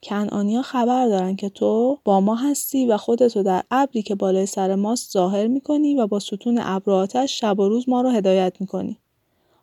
کنعانیا 0.02 0.62
خبر 0.62 1.08
دارن 1.08 1.36
که 1.36 1.48
تو 1.48 1.98
با 2.04 2.20
ما 2.20 2.34
هستی 2.34 2.86
و 2.86 2.96
خودتو 2.96 3.42
در 3.42 3.64
ابری 3.70 4.02
که 4.02 4.14
بالای 4.14 4.46
سر 4.46 4.74
ماست 4.74 5.12
ظاهر 5.12 5.46
می‌کنی 5.46 5.94
و 5.94 6.06
با 6.06 6.18
ستون 6.18 6.58
ابر 6.62 7.26
شب 7.26 7.60
و 7.60 7.68
روز 7.68 7.88
ما 7.88 8.00
رو 8.00 8.10
هدایت 8.10 8.60
می‌کنی. 8.60 8.98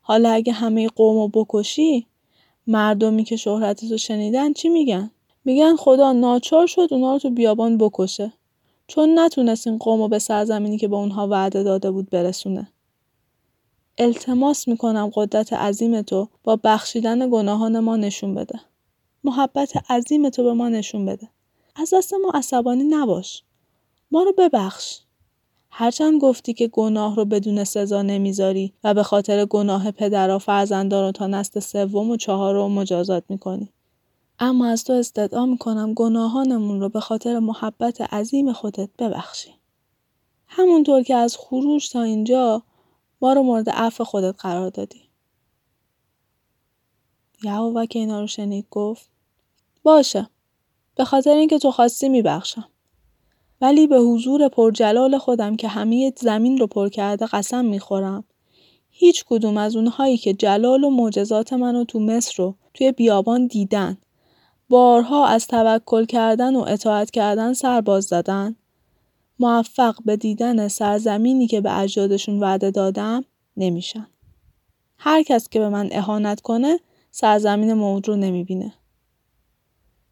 حالا 0.01 0.29
اگه 0.29 0.53
همه 0.53 0.87
قومو 0.87 1.27
بکشی 1.27 2.07
مردمی 2.69 3.23
که 3.23 3.35
شهرتتو 3.35 3.97
شنیدن 3.97 4.53
چی 4.53 4.69
میگن؟ 4.69 5.11
میگن 5.45 5.75
خدا 5.75 6.13
ناچار 6.13 6.67
شد 6.67 6.87
اونا 6.91 7.13
رو 7.13 7.19
تو 7.19 7.29
بیابان 7.29 7.77
بکشه. 7.77 8.33
چون 8.87 9.19
نتونست 9.19 9.67
این 9.67 9.77
قوم 9.77 10.07
به 10.07 10.19
سرزمینی 10.19 10.77
که 10.77 10.87
به 10.87 10.95
اونها 10.95 11.27
وعده 11.27 11.63
داده 11.63 11.91
بود 11.91 12.09
برسونه. 12.09 12.71
التماس 13.97 14.67
می‌کنم 14.67 15.11
قدرت 15.13 15.53
عظیم 15.53 16.01
تو 16.01 16.27
با 16.43 16.59
بخشیدن 16.63 17.29
گناهان 17.29 17.79
ما 17.79 17.97
نشون 17.97 18.35
بده. 18.35 18.59
محبت 19.23 19.91
عظیم 19.91 20.29
تو 20.29 20.43
به 20.43 20.53
ما 20.53 20.69
نشون 20.69 21.05
بده. 21.05 21.29
از 21.75 21.93
دست 21.93 22.13
ما 22.13 22.31
عصبانی 22.33 22.83
نباش. 22.83 23.43
ما 24.11 24.23
رو 24.23 24.33
ببخش. 24.37 24.99
هرچند 25.71 26.21
گفتی 26.21 26.53
که 26.53 26.67
گناه 26.67 27.15
رو 27.15 27.25
بدون 27.25 27.63
سزا 27.63 28.01
نمی‌ذاری 28.01 28.73
و 28.83 28.93
به 28.93 29.03
خاطر 29.03 29.45
گناه 29.45 29.91
پدر 29.91 30.35
و 30.35 30.39
فرزندان 30.39 31.05
رو 31.05 31.11
تا 31.11 31.27
نسل 31.27 31.59
سوم 31.59 32.09
و 32.09 32.17
چهارم 32.17 32.71
مجازات 32.71 33.23
می‌کنی. 33.29 33.73
اما 34.39 34.67
از 34.67 34.83
تو 34.83 34.93
استدعا 34.93 35.45
می‌کنم 35.45 35.93
گناهانمون 35.93 36.79
رو 36.79 36.89
به 36.89 36.99
خاطر 36.99 37.39
محبت 37.39 38.01
عظیم 38.01 38.53
خودت 38.53 38.89
ببخشی. 38.99 39.55
همونطور 40.47 41.03
که 41.03 41.15
از 41.15 41.37
خروج 41.37 41.89
تا 41.89 42.01
اینجا 42.01 42.63
ما 43.21 43.33
رو 43.33 43.43
مورد 43.43 43.69
عفو 43.69 44.03
خودت 44.03 44.35
قرار 44.39 44.69
دادی. 44.69 45.01
یهوه 47.43 47.85
که 47.85 47.99
اینا 47.99 48.21
رو 48.21 48.27
شنید 48.27 48.67
گفت 48.71 49.09
باشه 49.83 50.29
به 50.95 51.05
خاطر 51.05 51.31
اینکه 51.31 51.59
تو 51.59 51.71
خواستی 51.71 52.09
میبخشم 52.09 52.68
ولی 53.61 53.87
به 53.87 53.97
حضور 53.97 54.47
پرجلال 54.47 55.17
خودم 55.17 55.55
که 55.55 55.67
همه 55.67 56.13
زمین 56.17 56.57
رو 56.57 56.67
پر 56.67 56.89
کرده 56.89 57.25
قسم 57.25 57.65
می‌خورم 57.65 58.23
هیچ 58.89 59.23
کدوم 59.27 59.57
از 59.57 59.75
اونهایی 59.75 60.17
که 60.17 60.33
جلال 60.33 60.83
و 60.83 60.89
معجزات 60.89 61.53
منو 61.53 61.83
تو 61.83 61.99
مصر 61.99 62.43
رو 62.43 62.55
توی 62.73 62.91
بیابان 62.91 63.47
دیدن 63.47 63.97
بارها 64.69 65.27
از 65.27 65.47
توکل 65.47 66.05
کردن 66.05 66.55
و 66.55 66.65
اطاعت 66.67 67.11
کردن 67.11 67.53
سرباز 67.53 68.05
زدن 68.05 68.55
موفق 69.39 69.95
به 70.05 70.17
دیدن 70.17 70.67
سرزمینی 70.67 71.47
که 71.47 71.61
به 71.61 71.79
اجدادشون 71.79 72.39
وعده 72.39 72.71
دادم 72.71 73.25
نمیشن. 73.57 74.07
هر 74.97 75.23
کس 75.23 75.49
که 75.49 75.59
به 75.59 75.69
من 75.69 75.89
اهانت 75.91 76.41
کنه 76.41 76.79
سرزمین 77.11 77.73
موعود 77.73 78.07
رو 78.07 78.15
نمی‌بینه. 78.15 78.73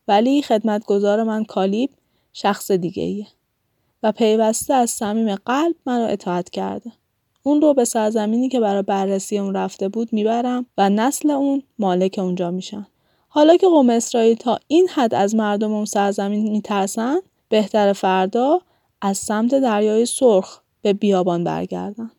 ولی 0.08 0.42
خدمتگزار 0.42 1.24
من 1.24 1.44
کالیب 1.44 1.90
شخص 2.34 2.72
دیگه 2.72 3.04
ایه 3.04 3.28
و 4.04 4.12
پیوسته 4.12 4.74
از 4.74 4.90
صمیم 4.90 5.36
قلب 5.36 5.76
من 5.86 6.02
رو 6.02 6.08
اطاعت 6.08 6.50
کرده. 6.50 6.92
اون 7.44 7.62
رو 7.62 7.74
به 7.74 7.86
سرزمینی 7.86 8.50
که 8.50 8.60
برای 8.60 8.82
بررسی 8.82 9.38
اون 9.38 9.54
رفته 9.54 9.90
بود 9.90 10.14
می‌برم 10.14 10.66
و 10.78 10.90
نسل 10.90 11.32
اون 11.32 11.64
مالک 11.80 12.20
اونجا 12.22 12.52
میشن. 12.52 12.88
حالا 13.28 13.58
که 13.58 13.68
قوم 13.68 13.90
اسرائیل 13.90 14.36
تا 14.38 14.60
این 14.68 14.88
حد 14.90 15.14
از 15.14 15.36
مردم 15.36 15.74
اون 15.74 15.86
سرزمین 15.86 16.52
میترسن 16.52 17.20
بهتر 17.50 17.94
فردا 17.94 18.62
از 19.02 19.18
سمت 19.18 19.56
دریای 19.56 20.06
سرخ 20.06 20.60
به 20.82 20.94
بیابان 20.94 21.44
برگردن. 21.44 22.12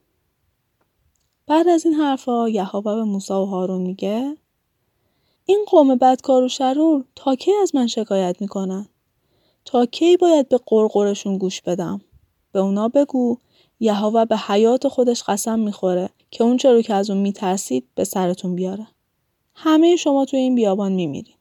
بعد 1.47 1.69
از 1.69 1.87
این 1.87 1.95
حرفها 1.95 2.49
یهوه 2.49 2.95
به 2.95 3.05
موسی 3.05 3.33
و 3.33 3.45
هارون 3.45 3.83
میگه 3.83 4.37
این 5.45 5.65
قوم 5.69 5.95
بدکار 5.95 6.43
و 6.43 6.49
شرور 6.49 7.05
تا 7.17 7.35
کی 7.35 7.53
از 7.63 7.75
من 7.75 7.87
شکایت 7.87 8.37
می‌کنن؟ 8.41 8.89
تا 9.69 9.87
کی 9.87 10.17
باید 10.17 10.49
به 10.49 10.61
قرقرشون 10.67 11.39
گوش 11.39 11.61
بدم؟ 11.61 12.01
به 12.53 12.61
اونا 12.61 12.89
بگو 12.89 13.37
یهوه 13.81 14.25
به 14.25 14.37
حیات 14.37 14.89
خودش 14.89 15.23
قسم 15.23 15.59
می‌خوره 15.59 16.09
که 16.31 16.45
اون 16.45 16.59
رو 16.59 16.83
که 16.83 16.95
از 16.95 17.11
اون 17.11 17.19
میترسید 17.19 17.89
به 17.95 18.05
سرتون 18.05 18.55
بیاره. 18.55 18.87
همه 19.55 19.97
شما 19.97 20.25
توی 20.25 20.39
این 20.39 20.55
بیابان 20.55 20.93
میمیرید. 20.93 21.35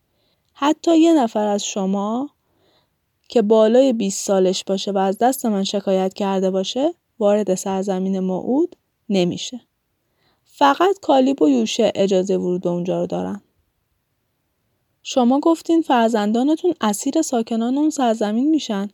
حتی 0.53 0.97
یه 0.99 1.13
نفر 1.13 1.47
از 1.47 1.65
شما 1.65 2.29
که 3.29 3.41
بالای 3.41 3.93
20 3.93 4.25
سالش 4.25 4.63
باشه 4.63 4.91
و 4.91 4.97
از 4.97 5.17
دست 5.17 5.45
من 5.45 5.63
شکایت 5.63 6.13
کرده 6.13 6.51
باشه 6.51 6.93
وارد 7.19 7.55
سرزمین 7.55 8.19
موعود 8.19 8.75
نمیشه. 9.09 9.61
فقط 10.45 10.99
کالیب 11.01 11.41
و 11.41 11.49
یوشه 11.49 11.91
اجازه 11.95 12.37
ورود 12.37 12.61
به 12.61 12.69
اونجا 12.69 13.01
رو 13.01 13.07
دارن. 13.07 13.41
شما 15.09 15.39
گفتین 15.39 15.81
فرزندانتون 15.81 16.73
اسیر 16.81 17.21
ساکنان 17.21 17.77
اون 17.77 17.89
سرزمین 17.89 18.49
میشن 18.49 18.87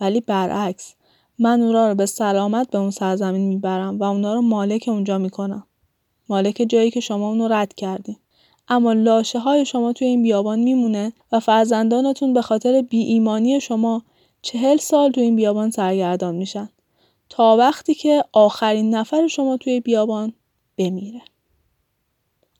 ولی 0.00 0.20
برعکس 0.20 0.94
من 1.38 1.62
اونا 1.62 1.88
رو 1.88 1.94
به 1.94 2.06
سلامت 2.06 2.70
به 2.70 2.78
اون 2.78 2.90
سرزمین 2.90 3.48
می‌برم 3.48 3.98
و 3.98 4.04
اونا 4.04 4.34
رو 4.34 4.40
مالک 4.40 4.84
اونجا 4.88 5.18
می‌کنم. 5.18 5.66
مالک 6.28 6.66
جایی 6.68 6.90
که 6.90 7.00
شما 7.00 7.28
اونو 7.28 7.48
رد 7.48 7.74
کردین. 7.74 8.16
اما 8.68 8.92
لاشه 8.92 9.38
های 9.38 9.64
شما 9.64 9.92
توی 9.92 10.06
این 10.06 10.22
بیابان 10.22 10.58
میمونه 10.58 11.12
و 11.32 11.40
فرزندانتون 11.40 12.32
به 12.32 12.42
خاطر 12.42 12.82
بی 12.82 12.98
ایمانی 12.98 13.60
شما 13.60 14.02
چهل 14.42 14.76
سال 14.76 15.10
توی 15.10 15.22
این 15.22 15.36
بیابان 15.36 15.70
سرگردان 15.70 16.34
میشن 16.34 16.68
تا 17.28 17.56
وقتی 17.56 17.94
که 17.94 18.24
آخرین 18.32 18.94
نفر 18.94 19.26
شما 19.26 19.56
توی 19.56 19.80
بیابان 19.80 20.32
بمیره. 20.76 21.22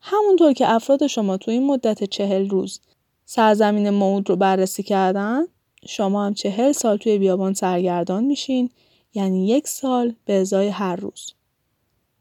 همونطور 0.06 0.52
که 0.52 0.70
افراد 0.70 1.06
شما 1.06 1.36
توی 1.36 1.54
این 1.54 1.66
مدت 1.66 2.04
چهل 2.04 2.48
روز 2.48 2.80
سرزمین 3.24 3.90
موعود 3.90 4.30
رو 4.30 4.36
بررسی 4.36 4.82
کردن 4.82 5.42
شما 5.86 6.26
هم 6.26 6.34
چهل 6.34 6.72
سال 6.72 6.96
توی 6.96 7.18
بیابان 7.18 7.54
سرگردان 7.54 8.24
میشین 8.24 8.70
یعنی 9.14 9.48
یک 9.48 9.68
سال 9.68 10.14
به 10.24 10.32
ازای 10.32 10.68
هر 10.68 10.96
روز 10.96 11.32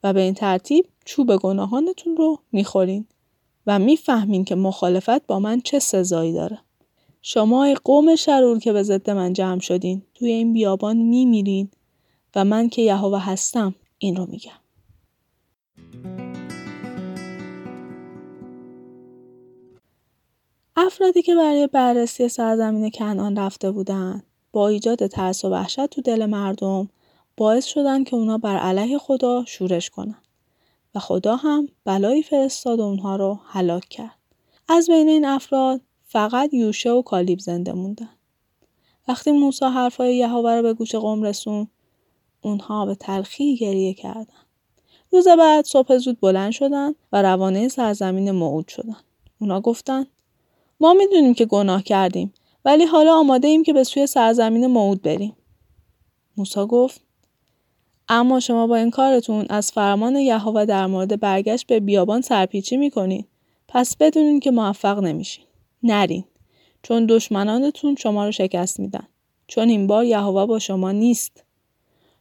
و 0.03 0.13
به 0.13 0.21
این 0.21 0.33
ترتیب 0.33 0.85
چوب 1.05 1.37
گناهانتون 1.37 2.17
رو 2.17 2.39
می‌خورین 2.51 3.05
و 3.67 3.79
می‌فهمین 3.79 4.45
که 4.45 4.55
مخالفت 4.55 5.27
با 5.27 5.39
من 5.39 5.61
چه 5.61 5.79
سزایی 5.79 6.33
داره. 6.33 6.59
شما 7.21 7.63
ای 7.63 7.75
قوم 7.83 8.15
شرور 8.15 8.59
که 8.59 8.73
به 8.73 8.83
ضد 8.83 9.09
من 9.09 9.33
جمع 9.33 9.59
شدین 9.59 10.01
توی 10.13 10.31
این 10.31 10.53
بیابان 10.53 10.97
میمیرین 10.97 11.69
و 12.35 12.45
من 12.45 12.69
که 12.69 12.81
یهوه 12.81 13.19
هستم 13.19 13.75
این 13.97 14.15
رو 14.15 14.25
میگم. 14.25 14.62
افرادی 20.93 21.21
که 21.21 21.35
برای 21.35 21.67
بررسی 21.67 22.29
سرزمین 22.29 22.91
کنعان 22.91 23.38
رفته 23.38 23.71
بودند 23.71 24.23
با 24.51 24.67
ایجاد 24.67 25.07
ترس 25.07 25.45
و 25.45 25.50
وحشت 25.50 25.85
تو 25.85 26.01
دل 26.01 26.25
مردم 26.25 26.89
باعث 27.38 27.65
شدن 27.65 28.03
که 28.03 28.15
اونا 28.15 28.38
بر 28.38 28.57
علیه 28.57 28.97
خدا 28.97 29.43
شورش 29.47 29.89
کنن. 29.89 30.17
و 30.95 31.00
خدا 31.00 31.35
هم 31.35 31.67
بلایی 31.85 32.23
فرستاد 32.23 32.79
و 32.79 32.83
اونها 32.83 33.15
رو 33.15 33.39
هلاک 33.45 33.89
کرد. 33.89 34.17
از 34.69 34.89
بین 34.89 35.09
این 35.09 35.25
افراد 35.25 35.81
فقط 36.05 36.53
یوشه 36.53 36.91
و 36.91 37.01
کالیب 37.01 37.39
زنده 37.39 37.73
موندن. 37.73 38.09
وقتی 39.07 39.31
موسی 39.31 39.65
حرفای 39.65 40.15
یهوه 40.15 40.51
رو 40.51 40.62
به 40.62 40.73
گوش 40.73 40.95
قوم 40.95 41.23
رسون 41.23 41.67
اونها 42.41 42.85
به 42.85 42.95
تلخی 42.95 43.57
گریه 43.57 43.93
کردن. 43.93 44.43
روز 45.12 45.27
بعد 45.27 45.65
صبح 45.65 45.97
زود 45.97 46.19
بلند 46.19 46.51
شدن 46.51 46.95
و 47.12 47.21
روانه 47.21 47.67
سرزمین 47.67 48.31
موعود 48.31 48.67
شدن. 48.67 48.97
اونا 49.39 49.62
گفتن 49.62 50.05
ما 50.80 50.94
می‌دونیم 50.94 51.34
که 51.34 51.46
گناه 51.46 51.84
کردیم 51.84 52.34
ولی 52.65 52.86
حالا 52.86 53.15
آماده 53.15 53.48
ایم 53.48 53.63
که 53.63 53.74
به 53.74 53.84
سوی 53.84 54.08
سرزمین 54.08 54.68
موعود 54.68 55.01
بریم. 55.01 55.36
موسی 56.38 56.65
گفت 56.65 57.01
اما 58.10 58.39
شما 58.39 58.68
با 58.68 58.75
این 58.75 58.92
کارتون 58.92 59.46
از 59.50 59.72
فرمان 59.72 60.15
یهوه 60.15 60.65
در 60.65 60.88
مورد 60.88 61.20
برگشت 61.20 61.68
به 61.68 61.80
بیابان 61.80 62.22
سرپیچی 62.22 62.77
می‌کنین. 62.77 63.25
پس 63.68 63.98
بدونین 63.98 64.39
که 64.39 64.51
موفق 64.51 65.00
نمیشین. 65.00 65.46
نرین. 65.84 66.24
چون 66.82 67.06
دشمنانتون 67.06 67.96
شما 67.96 68.25
رو 68.25 68.32
شکست 68.32 68.80
میدن. 68.80 69.08
چون 69.48 69.70
این 69.70 69.88
بار 69.88 70.06
یهوه 70.06 70.46
با 70.46 70.60
شما 70.60 70.92
نیست. 70.92 71.44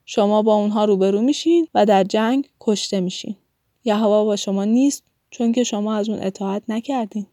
شما 0.04 0.42
با 0.42 0.54
اونها 0.54 0.84
روبرو 0.84 1.20
میشین 1.20 1.68
و 1.74 1.86
در 1.86 2.04
جنگ 2.04 2.48
کشته 2.60 3.00
میشین. 3.00 3.36
یهوه 3.84 4.24
با 4.24 4.36
شما 4.36 4.64
نیست 4.64 5.04
چون 5.30 5.52
که 5.52 5.64
شما 5.64 5.94
از 5.94 6.08
اون 6.08 6.22
اطاعت 6.22 6.62
نکردین. 6.68 7.26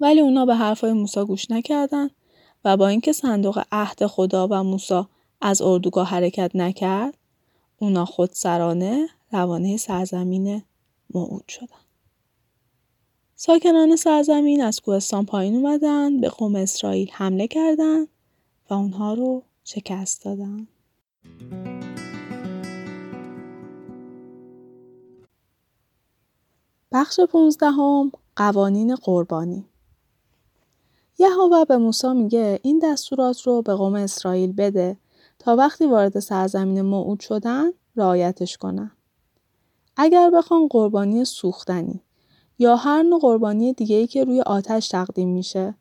ولی 0.00 0.20
اونا 0.20 0.46
به 0.46 0.54
حرفای 0.54 0.92
موسی 0.92 1.24
گوش 1.24 1.50
نکردن 1.50 2.10
و 2.64 2.76
با 2.76 2.88
اینکه 2.88 3.12
صندوق 3.12 3.62
عهد 3.72 4.06
خدا 4.06 4.48
و 4.50 4.62
موسی 4.62 5.02
از 5.40 5.62
اردوگاه 5.62 6.08
حرکت 6.08 6.50
نکرد 6.54 7.18
اونا 7.78 8.04
خودسرانه 8.04 9.08
روانه 9.32 9.76
سرزمین 9.76 10.62
موعود 11.14 11.48
شدن. 11.48 11.84
ساکنان 13.34 13.96
سرزمین 13.96 14.62
از 14.62 14.80
کوهستان 14.80 15.26
پایین 15.26 15.56
اومدن 15.56 16.20
به 16.20 16.28
قوم 16.28 16.56
اسرائیل 16.56 17.10
حمله 17.12 17.46
کردند 17.46 18.08
و 18.70 18.74
اونها 18.74 19.14
رو 19.14 19.42
شکست 19.64 20.24
دادن. 20.24 20.68
بخش 26.92 27.20
پونزدهم 27.20 28.12
قوانین 28.36 28.94
قربانی 28.94 29.64
یهوه 31.18 31.64
به 31.64 31.76
موسی 31.76 32.08
میگه 32.08 32.60
این 32.62 32.78
دستورات 32.82 33.42
رو 33.42 33.62
به 33.62 33.74
قوم 33.74 33.94
اسرائیل 33.94 34.52
بده 34.52 34.96
تا 35.38 35.56
وقتی 35.56 35.86
وارد 35.86 36.18
سرزمین 36.18 36.82
موعود 36.82 37.20
شدن 37.20 37.70
رعایتش 37.96 38.56
کنن. 38.56 38.90
اگر 39.96 40.30
بخوان 40.30 40.68
قربانی 40.68 41.24
سوختنی 41.24 42.02
یا 42.58 42.76
هر 42.76 43.02
نوع 43.02 43.20
قربانی 43.20 43.72
دیگه 43.72 43.96
ای 43.96 44.06
که 44.06 44.24
روی 44.24 44.40
آتش 44.40 44.88
تقدیم 44.88 45.28
میشه 45.28 45.74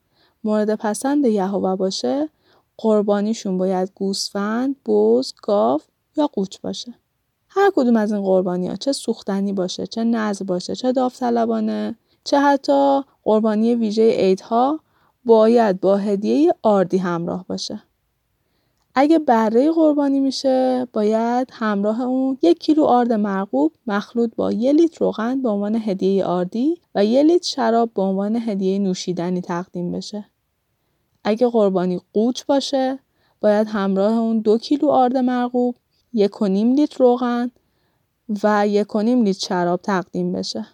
مورد 0.43 0.75
پسند 0.75 1.25
یهوه 1.25 1.75
باشه 1.75 2.29
قربانیشون 2.77 3.57
باید 3.57 3.91
گوسفند، 3.95 4.75
بز، 4.85 5.33
گاو 5.43 5.81
یا 6.17 6.27
قوچ 6.27 6.57
باشه. 6.59 6.93
هر 7.49 7.71
کدوم 7.75 7.95
از 7.95 8.11
این 8.11 8.21
قربانی 8.21 8.67
ها 8.67 8.75
چه 8.75 8.91
سوختنی 8.91 9.53
باشه، 9.53 9.87
چه 9.87 10.03
نزد 10.03 10.45
باشه، 10.45 10.75
چه 10.75 10.91
داوطلبانه، 10.91 11.95
چه 12.23 12.39
حتی 12.39 13.01
قربانی 13.23 13.75
ویژه 13.75 14.11
عیدها 14.11 14.79
باید 15.25 15.79
با 15.79 15.97
هدیه 15.97 16.53
آردی 16.61 16.97
همراه 16.97 17.45
باشه. 17.47 17.83
اگه 18.95 19.19
بره 19.19 19.71
قربانی 19.71 20.19
میشه 20.19 20.87
باید 20.93 21.49
همراه 21.51 22.01
اون 22.01 22.37
یک 22.41 22.59
کیلو 22.59 22.83
آرد 22.83 23.13
مرغوب 23.13 23.73
مخلوط 23.87 24.35
با 24.35 24.51
یک 24.51 24.75
لیتر 24.75 24.97
روغن 25.05 25.41
به 25.41 25.49
عنوان 25.49 25.75
هدیه 25.75 26.25
آردی 26.25 26.81
و 26.95 27.05
یک 27.05 27.25
لیتر 27.25 27.47
شراب 27.47 27.93
به 27.93 28.01
عنوان 28.01 28.35
هدیه 28.35 28.79
نوشیدنی 28.79 29.41
تقدیم 29.41 29.91
بشه. 29.91 30.25
اگه 31.23 31.49
قربانی 31.49 32.01
قوچ 32.13 32.43
باشه 32.45 32.99
باید 33.41 33.67
همراه 33.67 34.13
اون 34.13 34.39
دو 34.39 34.57
کیلو 34.57 34.89
آرد 34.89 35.17
مرغوب 35.17 35.75
یک 36.13 36.41
و 36.41 36.47
نیم 36.47 36.73
لیتر 36.73 37.03
روغن 37.03 37.51
و 38.43 38.67
یک 38.67 38.95
و 38.95 39.01
نیم 39.01 39.23
لیتر 39.23 39.47
شراب 39.47 39.81
تقدیم 39.81 40.31
بشه. 40.31 40.67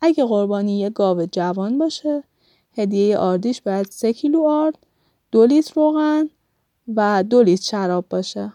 اگه 0.00 0.24
قربانی 0.24 0.78
یه 0.78 0.90
گاو 0.90 1.26
جوان 1.26 1.78
باشه 1.78 2.24
هدیه 2.78 3.18
آردیش 3.18 3.62
باید 3.62 3.86
سه 3.90 4.12
کیلو 4.12 4.42
آرد، 4.42 4.78
دو 5.32 5.46
لیتر 5.46 5.72
روغن 5.76 6.28
و 6.96 7.24
دو 7.30 7.42
لیتر 7.42 7.62
شراب 7.62 8.04
باشه. 8.10 8.52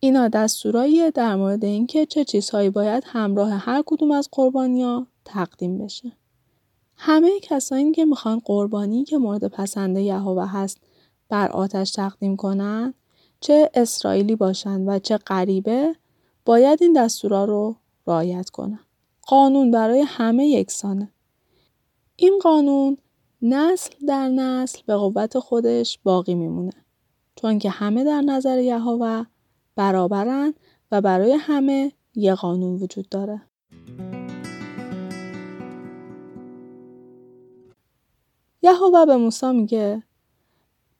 اینا 0.00 0.28
دستوراییه 0.28 1.10
در 1.10 1.36
مورد 1.36 1.64
اینکه 1.64 2.06
چه 2.06 2.24
چیزهایی 2.24 2.70
باید 2.70 3.04
همراه 3.06 3.50
هر 3.50 3.82
کدوم 3.86 4.10
از 4.10 4.28
قربانیا 4.32 5.06
تقدیم 5.24 5.78
بشه. 5.78 6.12
همه 6.96 7.40
کسانی 7.42 7.92
که 7.92 8.04
می‌خوان 8.04 8.42
قربانی 8.44 9.04
که 9.04 9.18
مورد 9.18 9.44
پسند 9.48 9.98
یهوه 9.98 10.46
هست 10.46 10.78
بر 11.28 11.48
آتش 11.48 11.90
تقدیم 11.90 12.36
کنن 12.36 12.94
چه 13.40 13.70
اسرائیلی 13.74 14.36
باشن 14.36 14.88
و 14.88 14.98
چه 14.98 15.16
غریبه 15.16 15.96
باید 16.44 16.82
این 16.82 16.92
دستورا 16.92 17.44
رو 17.44 17.76
رعایت 18.06 18.50
کنن. 18.50 18.80
قانون 19.22 19.70
برای 19.70 20.00
همه 20.00 20.46
یکسانه. 20.46 21.12
این 22.16 22.38
قانون 22.42 22.98
نسل 23.42 23.90
در 24.08 24.28
نسل 24.28 24.78
به 24.86 24.96
قوت 24.96 25.38
خودش 25.38 25.98
باقی 26.04 26.34
میمونه. 26.34 26.72
چون 27.36 27.58
که 27.58 27.70
همه 27.70 28.04
در 28.04 28.20
نظر 28.20 28.58
یهوه 28.58 29.24
برابرن 29.76 30.54
و 30.92 31.00
برای 31.00 31.32
همه 31.32 31.92
یه 32.14 32.34
قانون 32.34 32.74
وجود 32.74 33.08
داره. 33.08 33.42
یهوه 38.62 39.06
به 39.06 39.16
موسی 39.16 39.52
میگه 39.52 40.02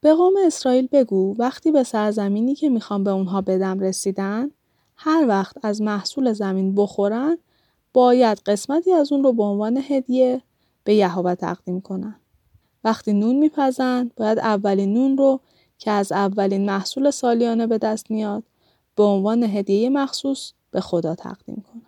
به 0.00 0.14
قوم 0.14 0.34
اسرائیل 0.46 0.88
بگو 0.92 1.34
وقتی 1.38 1.72
به 1.72 1.82
سرزمینی 1.82 2.54
که 2.54 2.68
می‌خوام 2.68 3.04
به 3.04 3.10
اونها 3.10 3.40
بدم 3.40 3.80
رسیدن 3.80 4.50
هر 4.96 5.24
وقت 5.28 5.64
از 5.64 5.82
محصول 5.82 6.32
زمین 6.32 6.74
بخورن 6.74 7.38
باید 7.92 8.38
قسمتی 8.46 8.92
از 8.92 9.12
اون 9.12 9.24
رو 9.24 9.32
به 9.32 9.42
عنوان 9.42 9.82
هدیه 9.88 10.42
به 10.84 10.94
یهوه 10.94 11.34
تقدیم 11.34 11.80
کنن. 11.80 12.20
وقتی 12.86 13.12
نون 13.12 13.36
میپزن 13.36 14.10
باید 14.16 14.38
اولین 14.38 14.94
نون 14.94 15.16
رو 15.16 15.40
که 15.78 15.90
از 15.90 16.12
اولین 16.12 16.66
محصول 16.66 17.10
سالیانه 17.10 17.66
به 17.66 17.78
دست 17.78 18.10
میاد 18.10 18.44
به 18.96 19.02
عنوان 19.02 19.42
هدیه 19.42 19.90
مخصوص 19.90 20.52
به 20.70 20.80
خدا 20.80 21.14
تقدیم 21.14 21.64
کنن. 21.72 21.82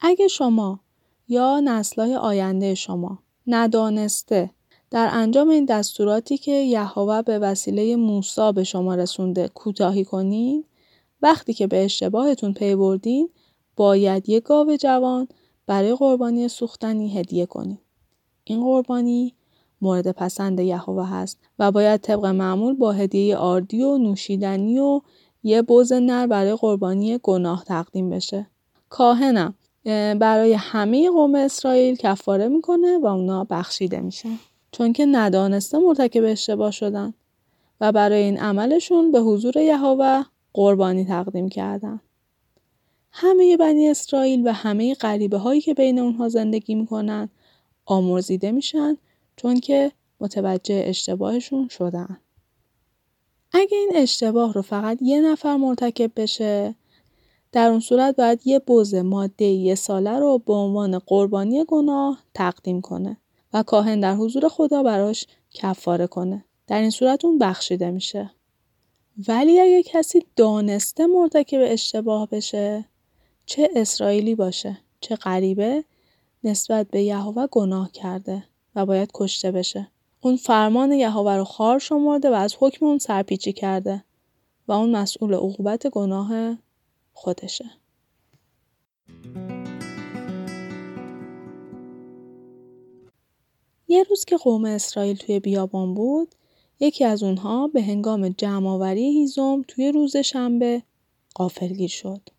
اگه 0.00 0.28
شما 0.28 0.80
یا 1.28 1.60
نسلهای 1.60 2.16
آینده 2.16 2.74
شما 2.74 3.18
ندانسته 3.46 4.50
در 4.90 5.08
انجام 5.12 5.48
این 5.48 5.64
دستوراتی 5.64 6.38
که 6.38 6.52
یهوه 6.52 7.22
به 7.22 7.38
وسیله 7.38 7.96
موسی 7.96 8.52
به 8.52 8.64
شما 8.64 8.94
رسونده 8.94 9.48
کوتاهی 9.48 10.04
کنین 10.04 10.64
وقتی 11.22 11.54
که 11.54 11.66
به 11.66 11.84
اشتباهتون 11.84 12.52
پی 12.52 12.74
بردین 12.76 13.30
باید 13.76 14.28
یک 14.28 14.42
گاو 14.42 14.76
جوان 14.76 15.28
برای 15.68 15.94
قربانی 15.94 16.48
سوختنی 16.48 17.18
هدیه 17.18 17.46
کنید. 17.46 17.78
این 18.44 18.60
قربانی 18.60 19.34
مورد 19.80 20.12
پسند 20.12 20.60
یهوه 20.60 21.08
هست 21.08 21.38
و 21.58 21.72
باید 21.72 22.00
طبق 22.00 22.26
معمول 22.26 22.74
با 22.74 22.92
هدیه 22.92 23.36
آردی 23.36 23.82
و 23.82 23.98
نوشیدنی 23.98 24.78
و 24.78 25.00
یه 25.42 25.62
بوز 25.62 25.92
نر 25.92 26.26
برای 26.26 26.54
قربانی 26.54 27.18
گناه 27.22 27.64
تقدیم 27.64 28.10
بشه. 28.10 28.46
کاهنم 28.88 29.54
برای 30.20 30.52
همه 30.52 31.10
قوم 31.10 31.34
اسرائیل 31.34 31.96
کفاره 31.96 32.48
می‌کنه 32.48 32.98
و 32.98 33.06
اونا 33.06 33.46
بخشیده 33.50 34.00
میشن. 34.00 34.38
چون 34.72 34.92
که 34.92 35.06
ندانسته 35.06 35.78
مرتکب 35.78 36.24
اشتباه 36.24 36.70
شدن 36.70 37.14
و 37.80 37.92
برای 37.92 38.22
این 38.22 38.38
عملشون 38.38 39.12
به 39.12 39.20
حضور 39.20 39.56
یهوه 39.56 40.22
قربانی 40.54 41.04
تقدیم 41.04 41.48
کردن. 41.48 42.00
همه 43.10 43.56
بنی 43.56 43.88
اسرائیل 43.88 44.48
و 44.48 44.52
همه 44.52 44.94
غریبه 44.94 45.38
هایی 45.38 45.60
که 45.60 45.74
بین 45.74 45.98
اونها 45.98 46.28
زندگی 46.28 46.74
می‌کنن 46.74 47.28
آمرزیده 47.84 48.52
میشن 48.52 48.96
چون 49.36 49.60
که 49.60 49.92
متوجه 50.20 50.84
اشتباهشون 50.86 51.68
شدن. 51.68 52.20
اگه 53.52 53.78
این 53.78 53.90
اشتباه 53.94 54.52
رو 54.52 54.62
فقط 54.62 54.98
یه 55.02 55.20
نفر 55.20 55.56
مرتکب 55.56 56.10
بشه 56.16 56.74
در 57.52 57.70
اون 57.70 57.80
صورت 57.80 58.16
باید 58.16 58.40
یه 58.44 58.58
بوز 58.58 58.94
ماده 58.94 59.44
یه 59.44 59.74
ساله 59.74 60.18
رو 60.18 60.38
به 60.38 60.52
عنوان 60.52 60.98
قربانی 60.98 61.64
گناه 61.64 62.22
تقدیم 62.34 62.80
کنه 62.80 63.16
و 63.52 63.62
کاهن 63.62 64.00
در 64.00 64.14
حضور 64.14 64.48
خدا 64.48 64.82
براش 64.82 65.26
کفاره 65.50 66.06
کنه. 66.06 66.44
در 66.66 66.80
این 66.80 66.90
صورت 66.90 67.24
اون 67.24 67.38
بخشیده 67.38 67.90
میشه. 67.90 68.30
ولی 69.28 69.60
اگه 69.60 69.82
کسی 69.82 70.26
دانسته 70.36 71.06
مرتکب 71.06 71.58
اشتباه 71.62 72.28
بشه 72.28 72.84
چه 73.48 73.70
اسرائیلی 73.76 74.34
باشه 74.34 74.78
چه 75.00 75.16
غریبه 75.16 75.84
نسبت 76.44 76.90
به 76.90 77.02
یهوه 77.02 77.46
گناه 77.46 77.92
کرده 77.92 78.44
و 78.74 78.86
باید 78.86 79.10
کشته 79.14 79.50
بشه. 79.50 79.88
اون 80.20 80.36
فرمان 80.36 80.92
یهوه 80.92 81.36
رو 81.36 81.44
خار 81.44 81.78
شمرده 81.78 82.30
و 82.30 82.32
از 82.32 82.56
حکم 82.58 82.86
اون 82.86 82.98
سرپیچی 82.98 83.52
کرده 83.52 84.04
و 84.68 84.72
اون 84.72 84.96
مسئول 84.96 85.34
عقوبت 85.34 85.86
گناه 85.86 86.56
خودشه. 87.12 87.70
یه 93.88 94.02
روز 94.02 94.24
که 94.24 94.36
قوم 94.36 94.64
اسرائیل 94.64 95.16
توی 95.16 95.40
بیابان 95.40 95.94
بود 95.94 96.34
یکی 96.80 97.04
از 97.04 97.22
اونها 97.22 97.68
به 97.68 97.82
هنگام 97.82 98.28
جمعآوری 98.28 99.18
هیزم 99.18 99.64
توی 99.68 99.92
روز 99.92 100.16
شنبه 100.16 100.82
قافلگیر 101.34 101.90
شد. 101.90 102.37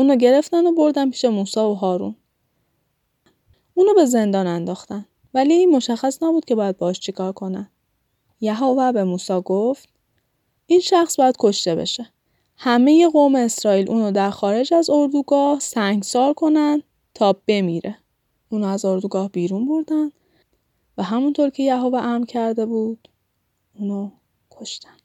اونو 0.00 0.16
گرفتن 0.16 0.66
و 0.66 0.72
بردن 0.72 1.10
پیش 1.10 1.24
موسی 1.24 1.60
و 1.60 1.74
هارون. 1.74 2.16
اونو 3.74 3.94
به 3.94 4.04
زندان 4.04 4.46
انداختن. 4.46 5.06
ولی 5.34 5.54
این 5.54 5.76
مشخص 5.76 6.22
نبود 6.22 6.44
که 6.44 6.54
باید 6.54 6.78
باش 6.78 7.00
چیکار 7.00 7.32
کنن. 7.32 7.70
یهوه 8.40 8.92
به 8.92 9.04
موسی 9.04 9.40
گفت 9.44 9.88
این 10.66 10.80
شخص 10.80 11.16
باید 11.16 11.34
کشته 11.38 11.74
بشه. 11.74 12.06
همه 12.56 13.08
قوم 13.08 13.34
اسرائیل 13.34 13.90
اونو 13.90 14.10
در 14.10 14.30
خارج 14.30 14.74
از 14.74 14.90
اردوگاه 14.90 15.58
سنگسار 15.58 16.34
کنن 16.34 16.82
تا 17.14 17.36
بمیره. 17.46 17.98
اونو 18.48 18.66
از 18.66 18.84
اردوگاه 18.84 19.28
بیرون 19.28 19.66
بردن 19.66 20.10
و 20.98 21.02
همونطور 21.02 21.50
که 21.50 21.62
یهوه 21.62 21.98
امر 21.98 22.26
کرده 22.26 22.66
بود 22.66 23.08
اونو 23.78 24.10
کشتن. 24.50 24.96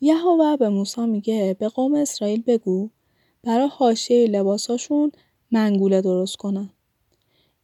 یهوه 0.00 0.56
به 0.56 0.68
موسی 0.68 1.06
میگه 1.06 1.56
به 1.58 1.68
قوم 1.68 1.94
اسرائیل 1.94 2.42
بگو 2.42 2.90
برای 3.42 3.68
حاشیه 3.72 4.26
لباساشون 4.26 5.12
منگوله 5.50 6.00
درست 6.00 6.36
کنن. 6.36 6.70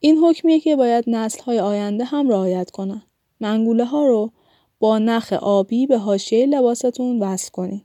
این 0.00 0.18
حکمیه 0.18 0.60
که 0.60 0.76
باید 0.76 1.04
های 1.44 1.60
آینده 1.60 2.04
هم 2.04 2.28
رعایت 2.28 2.70
کنن. 2.70 3.02
منگوله 3.40 3.84
ها 3.84 4.06
رو 4.06 4.30
با 4.78 4.98
نخ 4.98 5.32
آبی 5.32 5.86
به 5.86 5.98
حاشیه 5.98 6.46
لباستون 6.46 7.22
وصل 7.22 7.50
کنین. 7.50 7.82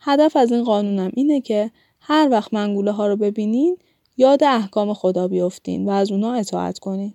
هدف 0.00 0.36
از 0.36 0.52
این 0.52 0.64
قانونم 0.64 1.10
اینه 1.14 1.40
که 1.40 1.70
هر 2.00 2.28
وقت 2.30 2.54
منگوله 2.54 2.92
ها 2.92 3.06
رو 3.06 3.16
ببینین 3.16 3.76
یاد 4.16 4.44
احکام 4.44 4.94
خدا 4.94 5.28
بیفتین 5.28 5.88
و 5.88 5.90
از 5.90 6.12
اونا 6.12 6.32
اطاعت 6.32 6.78
کنین. 6.78 7.14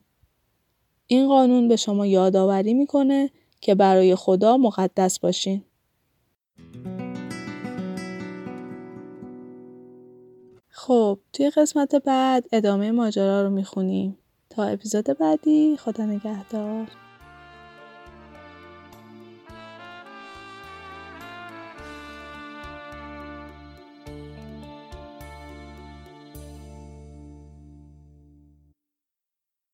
این 1.07 1.27
قانون 1.27 1.67
به 1.67 1.75
شما 1.75 2.05
یادآوری 2.05 2.73
می‌کنه 2.73 3.29
که 3.61 3.75
برای 3.75 4.15
خدا 4.15 4.57
مقدس 4.57 5.19
باشین. 5.19 5.63
خب 10.87 11.19
توی 11.33 11.49
قسمت 11.49 11.95
بعد 11.95 12.45
ادامه 12.51 12.91
ماجرا 12.91 13.41
رو 13.41 13.49
می‌خونیم. 13.49 14.17
تا 14.49 14.63
اپیزود 14.63 15.05
بعدی 15.05 15.77
خدا 15.77 16.05
نگهدار. 16.05 17.04